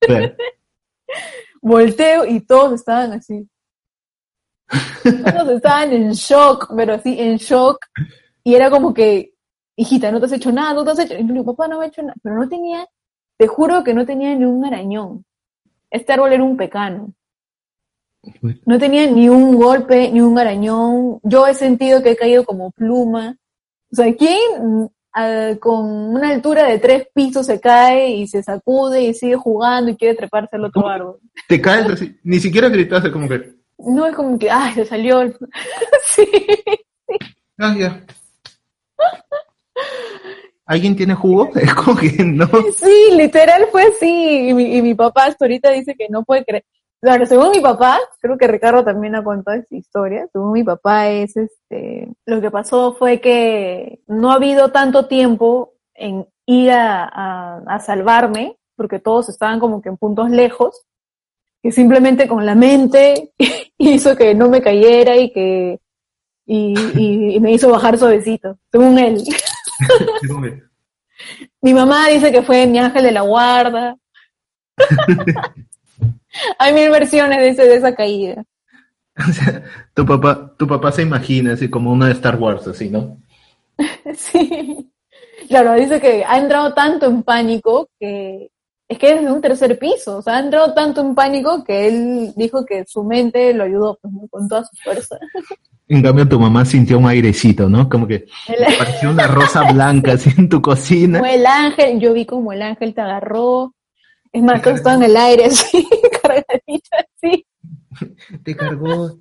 [0.00, 0.34] Claro.
[1.62, 3.48] Volteo y todos estaban así.
[5.02, 7.78] Todos estaban en shock, pero así, en shock.
[8.44, 9.34] Y era como que,
[9.76, 11.14] hijita, no te has hecho nada, no te has hecho.
[11.14, 12.14] Y yo digo, papá, no me ha hecho nada.
[12.22, 12.86] Pero no tenía,
[13.36, 15.24] te juro que no tenía ni un arañón.
[15.90, 17.12] Este árbol era un pecano.
[18.64, 21.18] No tenía ni un golpe, ni un arañón.
[21.22, 23.36] Yo he sentido que he caído como pluma.
[23.90, 29.02] O sea, ¿quién ah, con una altura de tres pisos se cae y se sacude
[29.02, 31.18] y sigue jugando y quiere treparse al otro árbol?
[31.48, 35.22] Te caes así, ni siquiera gritaste como que, No es como que, ay, se salió.
[36.04, 36.26] sí.
[37.58, 38.04] ya.
[40.66, 41.50] ¿Alguien tiene jugo?
[41.54, 42.46] Es como que no.
[42.76, 44.48] Sí, literal fue así.
[44.48, 46.64] Y mi, y mi papá hasta ahorita dice que no puede creer.
[47.00, 50.28] Claro, según mi papá, creo que Ricardo también ha contado esta historia.
[50.32, 55.72] Según mi papá es este, lo que pasó fue que no ha habido tanto tiempo
[55.94, 60.86] en ir a, a, a salvarme, porque todos estaban como que en puntos lejos,
[61.62, 63.30] que simplemente con la mente
[63.78, 65.78] hizo que no me cayera y que
[66.46, 69.22] y, y- y me hizo bajar suavecito, según él.
[71.62, 73.96] Mi mamá dice que fue mi ángel de la guarda.
[76.58, 78.42] Hay mil versiones de, ese, de esa caída.
[79.16, 79.62] o sea,
[79.94, 83.18] tu papá, tu papá se imagina así como uno de Star Wars, así, ¿no?
[84.16, 84.90] Sí.
[85.48, 88.50] Claro, dice que ha entrado tanto en pánico que
[88.92, 90.18] es que es de un tercer piso.
[90.18, 93.98] O sea, ha entrado tanto en pánico que él dijo que su mente lo ayudó
[94.00, 95.18] pues, con toda su fuerza.
[95.88, 97.88] En cambio, tu mamá sintió un airecito, ¿no?
[97.88, 101.18] Como que Él- parecía una rosa blanca así en tu cocina.
[101.18, 103.74] Fue el ángel, yo vi como el ángel te agarró.
[104.32, 105.86] Es más, todo estaba en el aire así,
[106.22, 107.46] cargadito así.
[108.42, 109.18] Te cargó,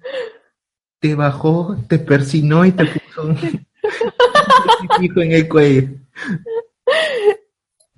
[0.99, 3.35] te bajó, te persinó y te puso un
[4.99, 5.89] pico en el cuello.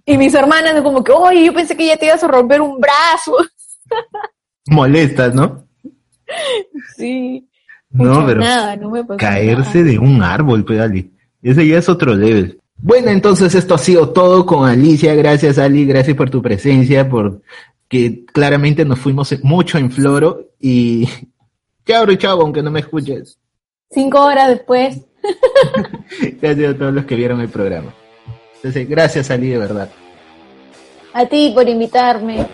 [0.06, 2.80] Y mis hermanas como que, oye, yo pensé que ya te ibas a romper un
[2.80, 3.38] brazo.
[4.68, 5.66] Molestas, ¿no?
[6.98, 7.48] Sí.
[7.90, 9.92] No, pero nada, no me pasó caerse nada.
[9.92, 11.12] de un árbol, pues, Ali.
[11.42, 12.60] Ese ya es otro level.
[12.78, 15.14] Bueno, entonces esto ha sido todo con Alicia.
[15.16, 15.86] Gracias, Ali.
[15.86, 17.42] Gracias por tu presencia, por
[17.88, 20.50] que claramente nos fuimos mucho en floro.
[20.60, 21.08] Y
[21.86, 23.38] chao, chao, aunque no me escuches.
[23.92, 25.06] Cinco horas después.
[26.42, 27.94] Gracias a todos los que vieron el programa.
[28.64, 29.90] Entonces, gracias, Ali, de verdad.
[31.12, 32.48] A ti por invitarme.